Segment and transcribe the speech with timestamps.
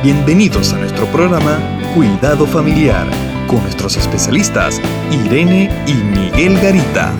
[0.00, 1.58] Bienvenidos a nuestro programa
[1.92, 3.04] Cuidado Familiar
[3.48, 4.80] con nuestros especialistas
[5.10, 7.12] Irene y Miguel Garita.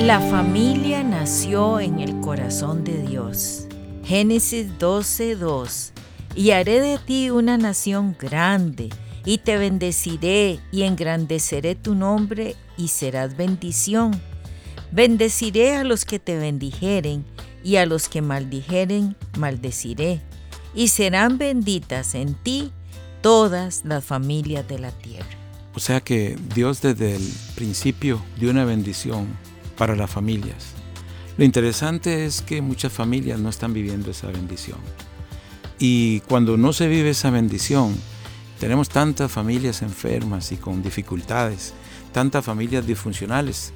[0.00, 3.68] La familia nació en el corazón de Dios.
[4.02, 5.92] Génesis 12:2.
[6.34, 8.88] Y haré de ti una nación grande,
[9.24, 14.20] y te bendeciré y engrandeceré tu nombre y serás bendición.
[14.90, 17.24] Bendeciré a los que te bendijeren,
[17.62, 20.20] y a los que maldijeren maldeciré
[20.74, 22.72] y serán benditas en ti
[23.22, 25.28] todas las familias de la tierra.
[25.74, 29.28] O sea que Dios desde el principio dio una bendición
[29.76, 30.74] para las familias.
[31.36, 34.78] Lo interesante es que muchas familias no están viviendo esa bendición.
[35.78, 37.96] Y cuando no se vive esa bendición,
[38.58, 41.72] tenemos tantas familias enfermas y con dificultades,
[42.12, 43.72] tantas familias disfuncionales,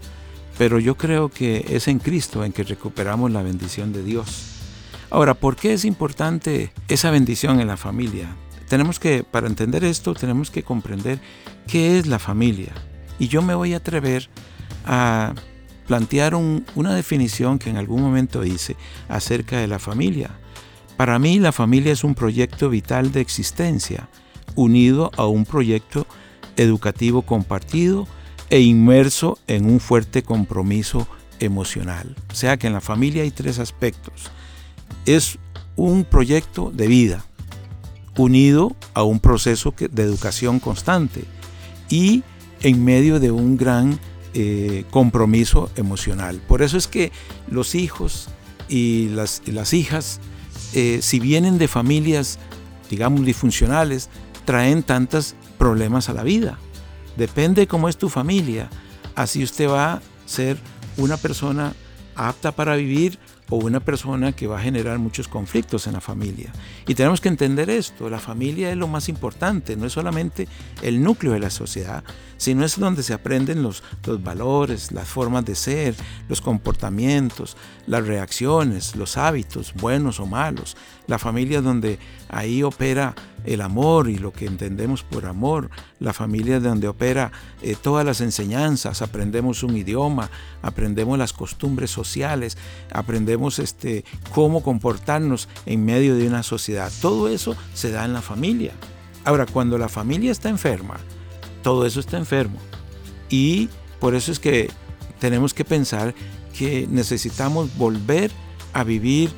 [0.59, 4.54] pero yo creo que es en Cristo en que recuperamos la bendición de Dios.
[5.15, 8.35] Ahora, ¿por qué es importante esa bendición en la familia?
[8.69, 11.21] Tenemos que, para entender esto, tenemos que comprender
[11.69, 12.73] qué es la familia.
[13.21, 14.29] Y yo me voy a atrever
[14.85, 15.33] a
[15.87, 18.75] plantear una definición que en algún momento hice
[19.09, 20.31] acerca de la familia.
[20.97, 24.09] Para mí la familia es un proyecto vital de existencia,
[24.57, 26.09] unido a un proyecto
[26.57, 28.09] educativo compartido
[28.51, 31.07] e inmerso en un fuerte compromiso
[31.39, 32.17] emocional.
[32.33, 34.33] O sea que en la familia hay tres aspectos
[35.07, 35.39] es
[35.77, 37.25] un proyecto de vida
[38.17, 41.25] unido a un proceso de educación constante
[41.89, 42.23] y
[42.63, 43.99] en medio de un gran
[44.35, 46.41] eh, compromiso emocional.
[46.49, 47.13] Por eso es que
[47.49, 48.29] los hijos
[48.69, 50.21] y las, hijas,
[50.73, 52.39] eh, si vienen de familias,
[52.91, 54.09] digamos, disfuncionales,
[54.45, 56.59] traen tantos problemas a la vida.
[57.17, 58.71] Depende cómo es tu familia,
[59.15, 60.59] así usted va a ser
[60.97, 61.75] una persona
[62.17, 63.19] apta para vivir
[63.51, 66.53] o una persona que va a generar muchos conflictos en la familia.
[66.87, 70.49] Y tenemos que entender esto, la familia es lo más importante, no es solamente
[70.83, 72.03] el núcleo de la sociedad,
[72.37, 75.95] sino es donde se aprenden los, los valores, las formas de ser,
[76.29, 80.77] los comportamientos, las reacciones, los hábitos, buenos o malos.
[81.07, 81.99] La familia es donde
[82.29, 83.15] ahí opera
[83.45, 87.33] el amor y lo que entendemos por amor, la familia donde opera
[87.63, 90.31] eh, todas las enseñanzas, aprendemos un idioma,
[90.63, 92.57] aprendemos las costumbres sociales,
[92.93, 96.91] aprendemos este, cómo comportarnos en medio de una sociedad.
[97.01, 98.73] Todo eso se da en la familia.
[99.25, 100.97] Ahora, cuando la familia está enferma,
[101.63, 102.59] todo eso está enfermo.
[103.31, 103.69] Y
[104.01, 104.71] por eso es que
[105.19, 106.15] tenemos que pensar
[106.57, 108.31] que necesitamos volver
[108.73, 109.31] a vivir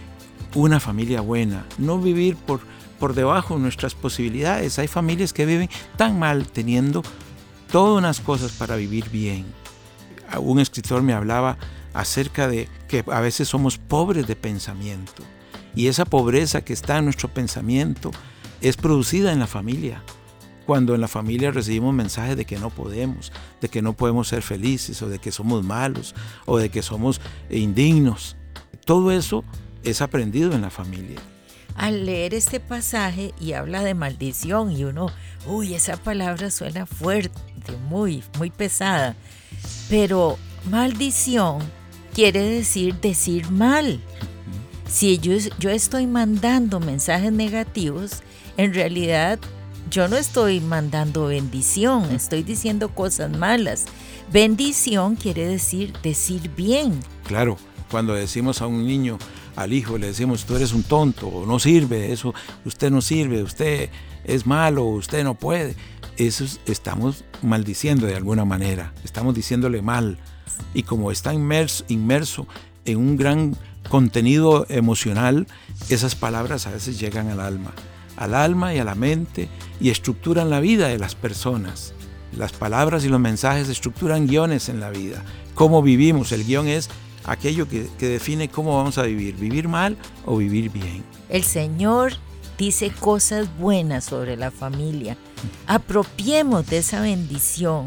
[0.56, 2.61] una familia buena, no vivir por
[2.99, 4.78] por debajo de nuestras posibilidades.
[4.78, 7.03] Hay familias que viven tan mal teniendo
[7.71, 9.47] todas unas cosas para vivir bien.
[10.39, 11.59] Un escritor me hablaba
[11.94, 15.22] acerca de que a veces somos pobres de pensamiento
[15.75, 18.11] y esa pobreza que está en nuestro pensamiento
[18.61, 20.03] es producida en la familia.
[20.67, 24.43] Cuando en la familia recibimos mensajes de que no podemos, de que no podemos ser
[24.43, 26.12] felices o de que somos malos
[26.44, 28.37] o de que somos indignos.
[28.84, 29.44] Todo eso
[29.86, 31.20] es aprendido en la familia
[31.76, 35.10] al leer este pasaje y habla de maldición y uno,
[35.47, 37.38] uy, esa palabra suena fuerte,
[37.88, 39.14] muy, muy pesada.
[39.88, 40.38] Pero
[40.70, 41.58] maldición
[42.14, 44.00] quiere decir decir mal.
[44.88, 48.22] Si yo, yo estoy mandando mensajes negativos,
[48.56, 49.38] en realidad
[49.91, 53.84] yo no estoy mandando bendición, estoy diciendo cosas malas.
[54.32, 56.98] Bendición quiere decir decir bien.
[57.26, 57.58] Claro,
[57.91, 59.19] cuando decimos a un niño,
[59.56, 62.34] al hijo le decimos, tú eres un tonto, no sirve, eso,
[62.65, 63.89] usted no sirve, usted
[64.25, 65.75] es malo, usted no puede.
[66.19, 70.19] Eso estamos maldiciendo de alguna manera, estamos diciéndole mal.
[70.75, 72.47] Y como está inmerso, inmerso
[72.84, 73.56] en un gran
[73.89, 75.47] contenido emocional,
[75.88, 77.73] esas palabras a veces llegan al alma,
[78.17, 79.49] al alma y a la mente
[79.81, 81.94] y estructuran la vida de las personas.
[82.37, 85.25] Las palabras y los mensajes estructuran guiones en la vida.
[85.55, 86.91] Cómo vivimos, el guion es
[87.26, 91.05] aquello que, define cómo vamos a vivir, vivir mal o vivir bien.
[91.28, 92.14] El Señor
[92.56, 95.17] dice cosas buenas sobre la familia.
[95.67, 97.87] Apropiemos de esa bendición.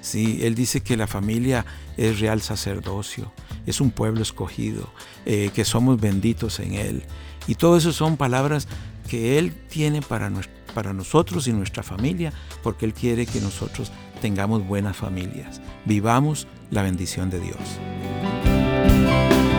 [0.00, 1.66] Sí, Él dice que la familia
[1.96, 3.32] es real sacerdocio,
[3.66, 4.88] es un pueblo escogido,
[5.24, 7.02] eh, que somos benditos en Él.
[7.48, 8.68] Y todo eso son palabras
[9.08, 10.30] que Él tiene para,
[10.74, 13.90] para nosotros y nuestra familia, porque Él quiere que nosotros
[14.20, 17.58] tengamos buenas familias, vivamos la bendición de Dios.